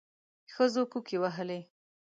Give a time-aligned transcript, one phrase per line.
[0.53, 1.59] ښځو کوکي وهلې.